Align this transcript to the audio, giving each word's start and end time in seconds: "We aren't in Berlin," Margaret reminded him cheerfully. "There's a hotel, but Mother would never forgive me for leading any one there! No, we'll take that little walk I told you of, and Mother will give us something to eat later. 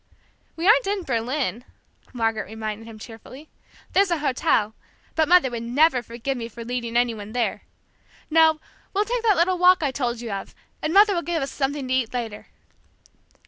"We 0.55 0.65
aren't 0.67 0.87
in 0.87 1.03
Berlin," 1.03 1.63
Margaret 2.11 2.47
reminded 2.47 2.87
him 2.87 2.97
cheerfully. 2.97 3.49
"There's 3.93 4.09
a 4.09 4.17
hotel, 4.17 4.73
but 5.13 5.27
Mother 5.27 5.51
would 5.51 5.61
never 5.61 6.01
forgive 6.01 6.37
me 6.39 6.47
for 6.49 6.65
leading 6.65 6.97
any 6.97 7.13
one 7.13 7.33
there! 7.33 7.65
No, 8.27 8.59
we'll 8.95 9.05
take 9.05 9.21
that 9.21 9.35
little 9.37 9.59
walk 9.59 9.83
I 9.83 9.91
told 9.91 10.19
you 10.19 10.31
of, 10.31 10.55
and 10.81 10.91
Mother 10.91 11.13
will 11.13 11.21
give 11.21 11.43
us 11.43 11.51
something 11.51 11.87
to 11.87 11.93
eat 11.93 12.15
later. 12.15 12.47